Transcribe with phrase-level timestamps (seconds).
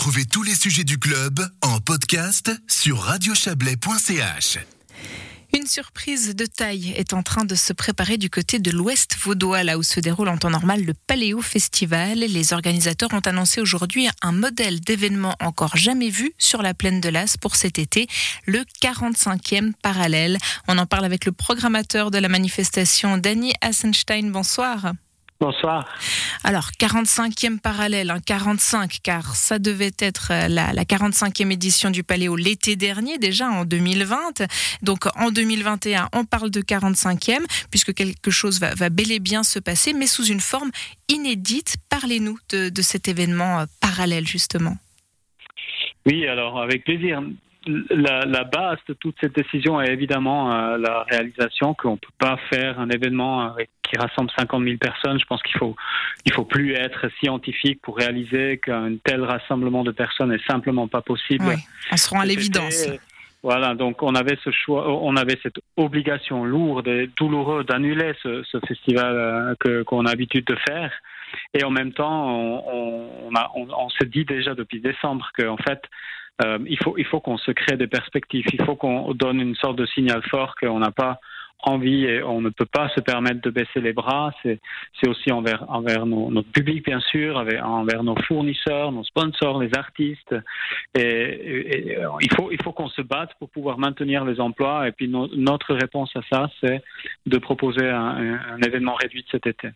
[0.00, 4.56] Retrouvez tous les sujets du club en podcast sur radiochablais.ch.
[5.54, 9.62] Une surprise de taille est en train de se préparer du côté de l'Ouest vaudois,
[9.62, 12.20] là où se déroule en temps normal le Paléo Festival.
[12.20, 17.10] Les organisateurs ont annoncé aujourd'hui un modèle d'événement encore jamais vu sur la plaine de
[17.10, 18.06] l'As pour cet été,
[18.46, 20.38] le 45e parallèle.
[20.66, 24.32] On en parle avec le programmateur de la manifestation, Danny Assenstein.
[24.32, 24.94] Bonsoir.
[25.40, 25.88] Bonsoir.
[26.44, 32.04] Alors, 45e parallèle, hein, 45, car ça devait être euh, la, la 45e édition du
[32.04, 34.42] Paléo l'été dernier, déjà en 2020.
[34.82, 39.42] Donc, en 2021, on parle de 45e, puisque quelque chose va, va bel et bien
[39.42, 40.70] se passer, mais sous une forme
[41.08, 41.76] inédite.
[41.88, 44.76] Parlez-nous de, de cet événement euh, parallèle, justement.
[46.04, 47.22] Oui, alors, avec plaisir
[47.66, 52.08] la, la, base de toute cette décision est évidemment euh, la réalisation qu'on ne peut
[52.18, 55.20] pas faire un événement qui rassemble 50 000 personnes.
[55.20, 55.76] Je pense qu'il faut,
[56.24, 61.02] il faut plus être scientifique pour réaliser qu'un tel rassemblement de personnes est simplement pas
[61.02, 61.44] possible.
[61.46, 61.56] Oui,
[61.92, 62.88] on se rend à l'évidence.
[63.42, 68.42] Voilà, donc on avait ce choix, on avait cette obligation lourde et douloureuse d'annuler ce,
[68.42, 70.92] ce, festival euh, que qu'on a l'habitude de faire.
[71.54, 75.80] Et en même temps, on, on, dit déjà depuis décembre qu'en fait,
[76.44, 78.44] euh, il faut, il faut qu'on se crée des perspectives.
[78.52, 81.20] Il faut qu'on donne une sorte de signal fort qu'on n'a pas
[81.62, 84.32] envie et on ne peut pas se permettre de baisser les bras.
[84.42, 84.60] C'est,
[85.06, 90.34] aussi envers, envers nos, notre public, bien sûr, envers nos fournisseurs, nos sponsors, les artistes.
[90.94, 94.88] Et, et il faut, il faut qu'on se batte pour pouvoir maintenir les emplois.
[94.88, 96.82] Et puis no, notre réponse à ça, c'est
[97.26, 99.68] de proposer un événement réduit cet été.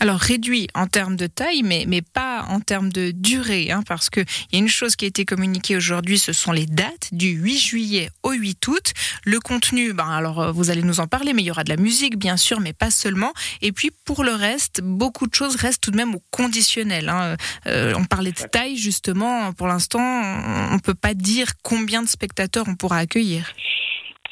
[0.00, 4.10] Alors réduit en termes de taille, mais, mais pas en termes de durée, hein, parce
[4.10, 7.28] qu'il y a une chose qui a été communiquée aujourd'hui, ce sont les dates du
[7.28, 8.92] 8 juillet au 8 août.
[9.24, 11.76] Le contenu, ben alors vous allez nous en parler, mais il y aura de la
[11.76, 13.32] musique bien sûr, mais pas seulement.
[13.62, 17.08] Et puis pour le reste, beaucoup de choses restent tout de même au conditionnel.
[17.08, 17.36] Hein.
[17.66, 22.08] Euh, on parlait de taille justement, pour l'instant, on ne peut pas dire combien de
[22.08, 23.52] spectateurs on pourra accueillir.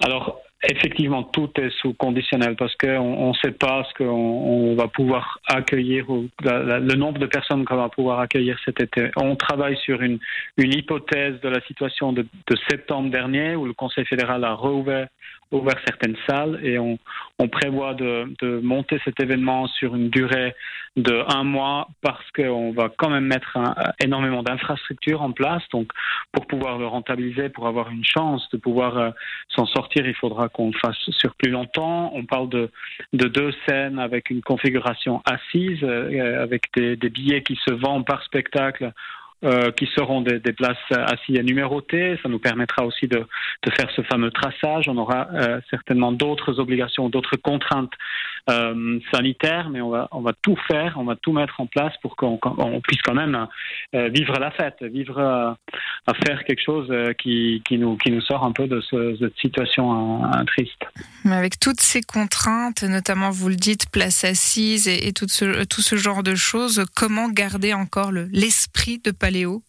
[0.01, 4.89] Alors, Effectivement, tout est sous conditionnel parce qu'on ne sait pas ce qu'on on va
[4.89, 9.11] pouvoir accueillir, ou la, la, le nombre de personnes qu'on va pouvoir accueillir cet été.
[9.17, 10.19] On travaille sur une,
[10.57, 15.07] une hypothèse de la situation de, de, septembre dernier où le Conseil fédéral a rouvert
[15.53, 16.99] ouvert certaines salles et on,
[17.39, 20.55] on prévoit de, de, monter cet événement sur une durée
[20.97, 25.63] de un mois parce qu'on va quand même mettre un, énormément d'infrastructures en place.
[25.71, 25.91] Donc,
[26.33, 29.11] pour pouvoir le rentabiliser, pour avoir une chance de pouvoir euh,
[29.49, 32.11] s'en sortir, il faudra qu'on le fasse sur plus longtemps.
[32.15, 32.71] On parle de,
[33.13, 38.07] de deux scènes avec une configuration assise, euh, avec des, des billets qui se vendent
[38.07, 38.93] par spectacle
[39.45, 42.19] euh, qui seront des, des, places assises numérotées.
[42.23, 44.89] Ça nous permettra aussi de, de faire ce fameux traçage.
[44.89, 47.93] On aura euh, certainement d'autres obligations, d'autres contraintes
[48.49, 51.93] euh, sanitaires, mais on va, on va tout faire, on va tout mettre en place
[52.01, 53.47] pour qu'on on puisse quand même
[53.95, 55.51] euh, vivre la fête, vivre euh,
[56.07, 59.37] à faire quelque chose qui, qui, nous, qui nous sort un peu de ce, cette
[59.39, 60.81] situation triste.
[61.25, 65.83] Mais avec toutes ces contraintes, notamment vous le dites, place assise et, tout, ce, tout
[65.83, 69.63] ce genre de choses, comment garder encore l'esprit le, de paléo?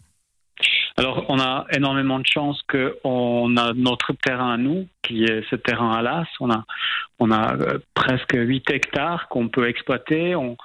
[0.99, 5.55] Alors, on a énormément de chance qu'on a notre terrain à nous, qui est ce
[5.55, 6.25] terrain à l'As.
[6.39, 6.65] On a,
[7.19, 10.35] on a euh, presque 8 hectares qu'on peut exploiter.
[10.35, 10.57] On,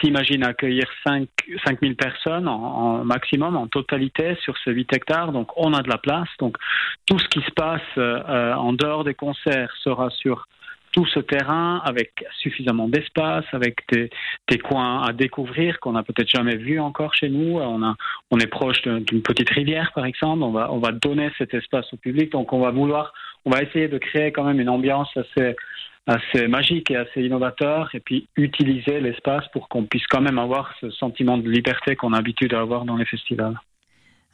[0.00, 1.28] s'imagine accueillir 5,
[1.66, 5.32] 5000 personnes en, maximum, en totalité, sur ces 8 hectares.
[5.32, 6.30] Donc, on a de la place.
[6.38, 6.56] Donc,
[7.04, 10.48] tout ce qui se passe euh, en dehors des concerts sera sur
[10.98, 12.10] tout ce terrain avec
[12.40, 17.60] suffisamment d'espace, avec des, coins à découvrir qu'on n'a peut-être jamais vu encore chez nous.
[17.60, 20.42] On, est proche d'une petite rivière, par exemple.
[20.42, 22.32] On va, on va donner cet espace au public.
[22.32, 23.12] Donc, on va vouloir,
[23.44, 28.00] on va essayer de créer quand même une ambiance assez, magique et assez innovateur et
[28.00, 32.16] puis utiliser l'espace pour qu'on puisse quand même avoir ce sentiment de liberté qu'on a
[32.16, 33.56] l'habitude d'avoir dans les festivals.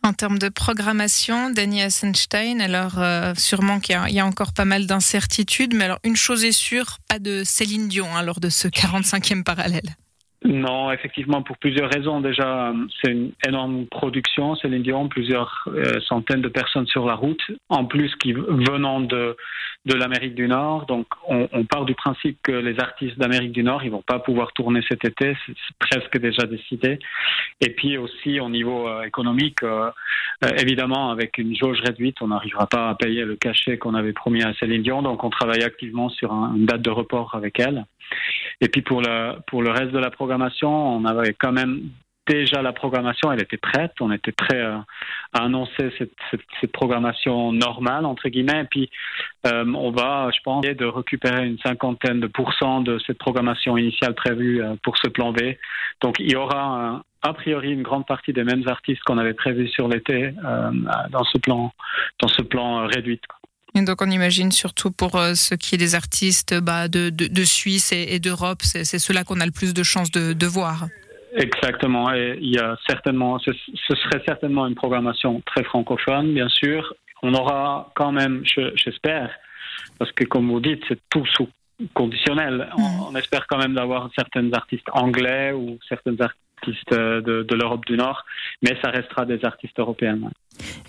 [0.05, 4.67] En termes de programmation, Danny Assenstein, alors euh, sûrement qu'il y, y, a encore pas
[4.67, 8.51] mal d'incertitudes, mais alors une chose est sûre, pas de Céline Dion hein, lors de
[8.51, 9.97] ce 45e parallèle.
[10.45, 12.21] Non, effectivement, pour plusieurs raisons.
[12.21, 17.41] Déjà, c'est une énorme production, Céline Dion, plusieurs euh, centaines de personnes sur la route,
[17.71, 19.37] en plus qui venant de,
[19.87, 20.85] de l'Amérique du Nord.
[20.85, 24.19] Donc, on, on, part du principe que les artistes d'Amérique du Nord, ils vont pas
[24.19, 26.99] pouvoir tourner cet été, c'est presque déjà décidé.
[27.63, 29.91] Et puis aussi, au niveau euh, économique, euh
[30.59, 34.43] évidemment, avec une jauge réduite, on n'arrivera pas à payer le cachet qu'on avait promis
[34.43, 35.01] à Céline Dion.
[35.01, 37.87] Donc, on travaille activement sur un, une date de report avec elle.
[38.61, 41.91] Et puis pour le, pour le reste de la programmation, on avait quand même
[42.27, 43.93] déjà la programmation, elle était prête.
[44.01, 44.85] On était prêt à,
[45.33, 48.63] annoncer cette, cette, cette, programmation normale entre guillemets.
[48.63, 48.91] Et puis
[49.47, 54.15] euh, on va, je pense, de récupérer une cinquantaine de pourcents de cette programmation initiale
[54.15, 55.41] prévue euh, pour ce plan B.
[56.01, 59.69] Donc il y aura a priori une grande partie des mêmes artistes qu'on avait prévus
[59.69, 60.71] sur l'été euh,
[61.11, 61.73] dans ce plan,
[62.21, 63.21] dans ce plan réduit.
[63.75, 67.45] Et donc on imagine surtout pour ce qui est des artistes bah, de, de, de,
[67.45, 70.87] Suisse et, et d'Europe, c'est ceux-là qu'on a le plus de chances de, de voir.
[71.35, 72.13] Exactement.
[72.15, 76.95] Et il y a certainement, ce, ce, serait certainement une programmation très francophone, bien sûr.
[77.23, 78.43] On aura quand même,
[78.77, 79.31] j'espère,
[79.99, 81.49] parce que comme vous dites, c'est tout sous
[81.93, 82.69] conditionnel.
[82.79, 83.07] On, mm.
[83.11, 87.97] on, espère quand même d'avoir certains artistes anglais ou certains artistes de, de l'Europe du
[87.97, 88.25] Nord,
[88.63, 90.19] mais ça restera des artistes européens.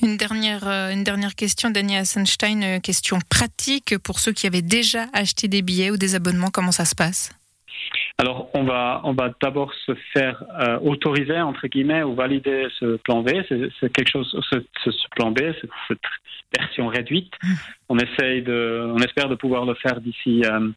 [0.01, 5.06] Une dernière, euh, une dernière question, Daniel Hassenstein, question pratique pour ceux qui avaient déjà
[5.13, 7.31] acheté des billets ou des abonnements, comment ça se passe?
[8.18, 12.96] Alors, on va, on va d'abord se faire euh, autoriser, entre guillemets, ou valider ce
[12.98, 13.32] plan B.
[13.50, 15.40] C'est quelque chose, ce, ce plan B,
[15.90, 16.00] cette
[16.58, 17.34] version réduite.
[17.44, 17.54] Mmh.
[17.90, 20.70] On essaye de, on espère de pouvoir le faire d'ici euh,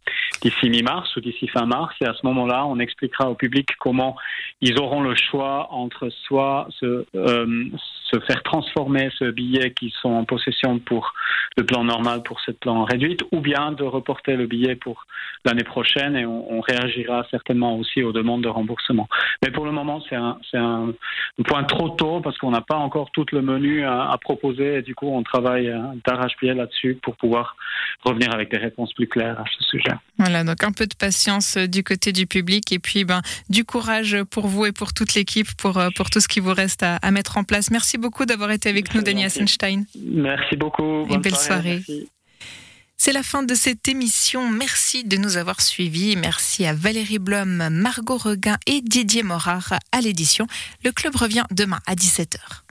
[0.43, 1.95] d'ici mi-mars ou d'ici fin mars.
[2.01, 4.17] Et à ce moment-là, on expliquera au public comment
[4.61, 7.65] ils auront le choix entre soit se, euh,
[8.11, 11.13] se faire transformer ce billet qu'ils sont en possession pour
[11.57, 15.07] le plan normal, pour ce plan réduite, ou bien de reporter le billet pour
[15.45, 19.09] l'année prochaine et on, on, réagira certainement aussi aux demandes de remboursement.
[19.43, 20.93] Mais pour le moment, c'est un,
[21.47, 24.83] point trop tôt parce qu'on n'a pas encore tout le menu à, à, proposer et
[24.83, 27.57] du coup, on travaille euh, d'arrache-pied là-dessus pour pouvoir
[28.05, 29.93] revenir avec des réponses plus claires à ce sujet.
[30.19, 33.65] Voilà, donc un peu de patience euh, du côté du public et puis ben, du
[33.65, 36.83] courage pour vous et pour toute l'équipe pour, euh, pour tout ce qui vous reste
[36.83, 37.71] à, à mettre en place.
[37.71, 39.85] Merci beaucoup d'avoir été avec nous, Denis Hassenstein.
[40.05, 41.07] Merci beaucoup.
[41.09, 41.81] Bonne belle soirée.
[41.81, 42.09] soirée.
[43.01, 44.51] C'est la fin de cette émission.
[44.51, 46.17] Merci de nous avoir suivis.
[46.17, 50.49] Merci à Valérie Blom, Margot Reguin et Didier Morard à l'édition.
[50.85, 52.65] Le club revient demain à 17h.